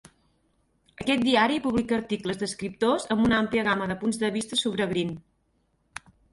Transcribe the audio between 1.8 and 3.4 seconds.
articles d"escriptors amb una